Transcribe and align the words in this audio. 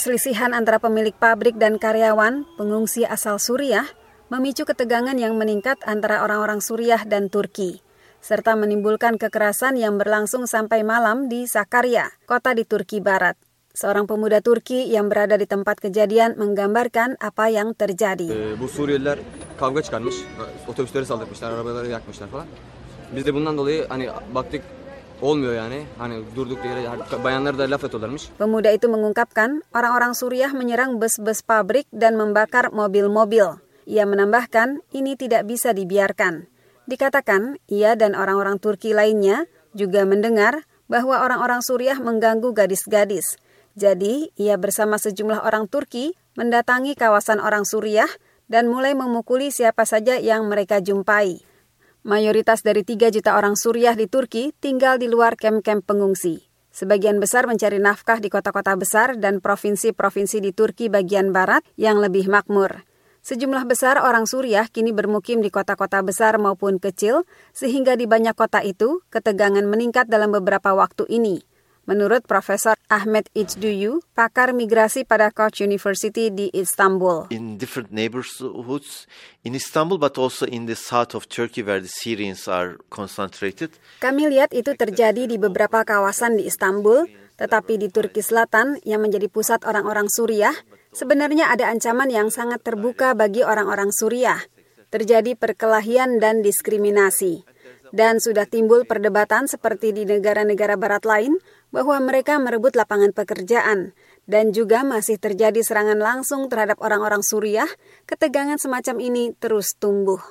Perselisihan 0.00 0.56
antara 0.56 0.80
pemilik 0.80 1.12
pabrik 1.12 1.60
dan 1.60 1.76
karyawan 1.76 2.48
pengungsi 2.56 3.04
asal 3.04 3.36
Suriah 3.36 3.84
memicu 4.32 4.64
ketegangan 4.64 5.12
yang 5.12 5.36
meningkat 5.36 5.76
antara 5.84 6.24
orang-orang 6.24 6.64
Suriah 6.64 7.04
dan 7.04 7.28
Turki, 7.28 7.84
serta 8.24 8.56
menimbulkan 8.56 9.20
kekerasan 9.20 9.76
yang 9.76 10.00
berlangsung 10.00 10.48
sampai 10.48 10.88
malam 10.88 11.28
di 11.28 11.44
Sakarya, 11.44 12.08
kota 12.24 12.56
di 12.56 12.64
Turki 12.64 13.04
Barat. 13.04 13.36
Seorang 13.76 14.08
pemuda 14.08 14.40
Turki 14.40 14.88
yang 14.88 15.12
berada 15.12 15.36
di 15.36 15.44
tempat 15.44 15.84
kejadian 15.84 16.32
menggambarkan 16.40 17.20
apa 17.20 17.52
yang 17.52 17.76
terjadi. 17.76 18.56
Bu 18.56 18.72
Suriyeliler 18.72 19.20
kavga 19.60 19.84
çıkarmış, 19.84 20.16
otobüsleri 20.64 21.04
saldırmışlar, 21.04 21.52
arabaları 21.52 21.92
yakmışlar 21.92 22.32
falan. 22.32 22.48
Biz 23.12 23.26
de 23.26 23.34
bundan 23.34 23.58
dolayı 23.58 23.86
hani 23.88 24.08
baktık 24.34 24.62
olmuyor 25.22 25.54
yani. 25.54 25.86
Hani 25.98 26.24
durduk 26.36 26.58
yere 26.64 26.88
bayanlar 27.24 27.58
da 27.58 27.70
laf 27.70 27.84
atıyorlarmış. 27.84 28.34
Pemuda 28.38 28.70
itu 28.72 28.88
mengungkapkan 28.88 29.62
orang-orang 29.70 30.12
Suriah 30.16 30.52
menyerang 30.52 31.00
bus-bus 31.00 31.44
pabrik 31.44 31.86
dan 31.92 32.16
membakar 32.16 32.72
mobil-mobil. 32.72 33.60
Ia 33.86 34.04
menambahkan 34.04 34.84
ini 34.92 35.16
tidak 35.16 35.46
bisa 35.48 35.72
dibiarkan. 35.72 36.46
Dikatakan 36.90 37.62
ia 37.70 37.94
dan 37.94 38.18
orang-orang 38.18 38.58
Turki 38.58 38.90
lainnya 38.90 39.46
juga 39.74 40.02
mendengar 40.02 40.66
bahwa 40.90 41.22
orang-orang 41.22 41.62
Suriah 41.62 41.98
mengganggu 42.02 42.50
gadis-gadis. 42.50 43.38
Jadi, 43.78 44.34
ia 44.34 44.58
bersama 44.58 44.98
sejumlah 44.98 45.46
orang 45.46 45.70
Turki 45.70 46.18
mendatangi 46.34 46.98
kawasan 46.98 47.38
orang 47.38 47.62
Suriah 47.62 48.10
dan 48.50 48.66
mulai 48.66 48.98
memukuli 48.98 49.54
siapa 49.54 49.86
saja 49.86 50.18
yang 50.18 50.50
mereka 50.50 50.82
jumpai. 50.82 51.49
Mayoritas 52.00 52.64
dari 52.64 52.80
3 52.80 53.12
juta 53.12 53.36
orang 53.36 53.60
Suriah 53.60 53.92
di 53.92 54.08
Turki 54.08 54.56
tinggal 54.56 54.96
di 54.96 55.04
luar 55.04 55.36
kem-kem 55.36 55.84
pengungsi. 55.84 56.48
Sebagian 56.72 57.20
besar 57.20 57.44
mencari 57.44 57.76
nafkah 57.76 58.24
di 58.24 58.32
kota-kota 58.32 58.72
besar 58.72 59.20
dan 59.20 59.44
provinsi-provinsi 59.44 60.40
di 60.40 60.56
Turki 60.56 60.88
bagian 60.88 61.28
barat 61.28 61.60
yang 61.76 62.00
lebih 62.00 62.32
makmur. 62.32 62.88
Sejumlah 63.20 63.68
besar 63.68 64.00
orang 64.00 64.24
Suriah 64.24 64.64
kini 64.72 64.96
bermukim 64.96 65.44
di 65.44 65.52
kota-kota 65.52 66.00
besar 66.00 66.40
maupun 66.40 66.80
kecil, 66.80 67.28
sehingga 67.52 68.00
di 68.00 68.08
banyak 68.08 68.32
kota 68.32 68.64
itu 68.64 69.04
ketegangan 69.12 69.68
meningkat 69.68 70.08
dalam 70.08 70.32
beberapa 70.32 70.72
waktu 70.72 71.04
ini. 71.04 71.44
Menurut 71.88 72.28
Profesor 72.28 72.76
Ahmed 72.92 73.32
Icduyu, 73.32 74.04
pakar 74.12 74.52
migrasi 74.52 75.08
pada 75.08 75.32
Koç 75.32 75.64
University 75.64 76.28
di 76.28 76.52
Istanbul. 76.52 77.32
In 77.32 77.56
different 77.56 77.88
neighborhoods 77.88 79.08
in 79.42 79.56
Istanbul 79.56 79.96
but 79.96 80.20
also 80.20 80.44
in 80.44 80.68
the 80.68 80.76
south 80.76 81.16
of 81.16 81.26
Turkey 81.32 81.64
where 81.64 81.80
the 81.80 81.88
Syrians 81.88 82.44
are 82.44 82.76
concentrated. 82.92 83.72
Kami 84.04 84.28
lihat 84.28 84.52
itu 84.52 84.76
terjadi 84.76 85.24
di 85.24 85.40
beberapa 85.40 85.80
kawasan 85.82 86.36
di 86.36 86.46
Istanbul, 86.46 87.08
tetapi 87.40 87.80
di 87.80 87.88
Turki 87.88 88.20
Selatan 88.20 88.76
yang 88.84 89.00
menjadi 89.00 89.32
pusat 89.32 89.64
orang-orang 89.64 90.12
Suriah, 90.12 90.52
sebenarnya 90.92 91.48
ada 91.48 91.72
ancaman 91.72 92.12
yang 92.12 92.28
sangat 92.28 92.60
terbuka 92.60 93.16
bagi 93.16 93.40
orang-orang 93.40 93.88
Suriah. 93.88 94.44
Terjadi 94.92 95.32
perkelahian 95.38 96.20
dan 96.20 96.44
diskriminasi. 96.44 97.46
Dan 97.90 98.22
sudah 98.22 98.46
timbul 98.46 98.86
perdebatan 98.86 99.50
seperti 99.50 99.90
di 99.90 100.06
negara-negara 100.06 100.78
barat 100.78 101.02
lain 101.02 101.34
bahwa 101.70 101.96
mereka 102.02 102.38
merebut 102.38 102.74
lapangan 102.74 103.14
pekerjaan 103.14 103.94
dan 104.26 104.54
juga 104.54 104.82
masih 104.86 105.18
terjadi 105.18 105.58
serangan 105.62 105.98
langsung 105.98 106.46
terhadap 106.46 106.78
orang-orang 106.82 107.22
Suriah, 107.22 107.70
ketegangan 108.06 108.58
semacam 108.58 109.02
ini 109.02 109.34
terus 109.38 109.74
tumbuh. 109.78 110.22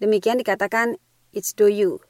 Demikian 0.00 0.40
dikatakan 0.40 0.96
It's 1.32 1.52
Do 1.56 1.68
You. 1.68 2.00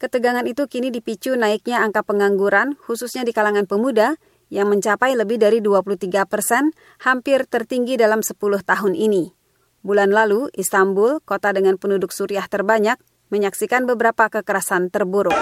Ketegangan 0.00 0.44
itu 0.50 0.66
kini 0.66 0.90
dipicu 0.90 1.38
naiknya 1.38 1.84
angka 1.84 2.02
pengangguran, 2.02 2.74
khususnya 2.74 3.22
di 3.22 3.30
kalangan 3.30 3.70
pemuda, 3.70 4.18
yang 4.52 4.68
mencapai 4.68 5.16
lebih 5.16 5.40
dari 5.40 5.64
23 5.64 6.28
persen, 6.28 6.76
hampir 7.00 7.48
tertinggi 7.48 7.96
dalam 7.96 8.20
10 8.20 8.36
tahun 8.60 8.92
ini. 8.92 9.32
Bulan 9.80 10.12
lalu, 10.12 10.52
Istanbul, 10.52 11.24
kota 11.24 11.56
dengan 11.56 11.80
penduduk 11.80 12.12
Suriah 12.12 12.44
terbanyak, 12.46 13.00
menyaksikan 13.32 13.88
beberapa 13.88 14.28
kekerasan 14.28 14.92
terburuk. 14.92 15.34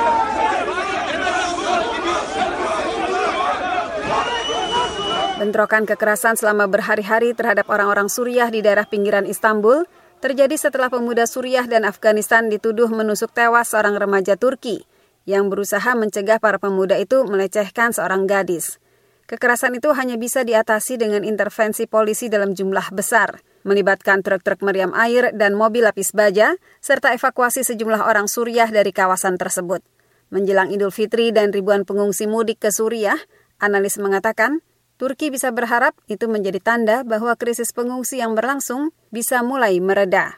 Bentrokan 5.50 5.82
kekerasan 5.82 6.38
selama 6.38 6.70
berhari-hari 6.70 7.34
terhadap 7.34 7.66
orang-orang 7.74 8.06
Suriah 8.06 8.46
di 8.54 8.62
daerah 8.62 8.86
pinggiran 8.86 9.26
Istanbul 9.26 9.82
terjadi 10.22 10.54
setelah 10.54 10.86
pemuda 10.86 11.26
Suriah 11.26 11.66
dan 11.66 11.82
Afghanistan 11.82 12.46
dituduh 12.46 12.86
menusuk 12.86 13.34
tewas 13.34 13.74
seorang 13.74 13.98
remaja 13.98 14.38
Turki 14.38 14.86
yang 15.26 15.50
berusaha 15.50 15.90
mencegah 15.98 16.38
para 16.38 16.62
pemuda 16.62 17.02
itu 17.02 17.26
melecehkan 17.26 17.90
seorang 17.90 18.30
gadis. 18.30 18.78
Kekerasan 19.26 19.74
itu 19.74 19.90
hanya 19.90 20.14
bisa 20.14 20.46
diatasi 20.46 21.02
dengan 21.02 21.26
intervensi 21.26 21.90
polisi 21.90 22.30
dalam 22.30 22.54
jumlah 22.54 22.94
besar, 22.94 23.42
melibatkan 23.66 24.22
truk-truk 24.22 24.62
meriam 24.62 24.94
air 24.94 25.34
dan 25.34 25.58
mobil 25.58 25.82
lapis 25.82 26.14
baja, 26.14 26.54
serta 26.78 27.10
evakuasi 27.10 27.66
sejumlah 27.66 28.06
orang 28.06 28.30
Suriah 28.30 28.70
dari 28.70 28.94
kawasan 28.94 29.34
tersebut. 29.34 29.82
Menjelang 30.30 30.70
Idul 30.70 30.94
Fitri 30.94 31.34
dan 31.34 31.50
ribuan 31.50 31.82
pengungsi 31.82 32.30
mudik 32.30 32.62
ke 32.62 32.70
Suriah, 32.70 33.18
analis 33.58 33.98
mengatakan 33.98 34.62
Turki 35.00 35.32
bisa 35.32 35.48
berharap 35.48 35.96
itu 36.12 36.28
menjadi 36.28 36.60
tanda 36.60 37.00
bahwa 37.08 37.32
krisis 37.32 37.72
pengungsi 37.72 38.20
yang 38.20 38.36
berlangsung 38.36 38.92
bisa 39.08 39.40
mulai 39.40 39.80
mereda. 39.80 40.36